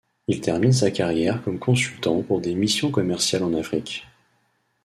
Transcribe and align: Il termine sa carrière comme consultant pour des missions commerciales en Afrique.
Il 0.27 0.41
termine 0.41 0.73
sa 0.73 0.89
carrière 0.89 1.43
comme 1.43 1.59
consultant 1.59 2.23
pour 2.23 2.41
des 2.41 2.55
missions 2.55 2.89
commerciales 2.89 3.43
en 3.43 3.53
Afrique. 3.53 4.07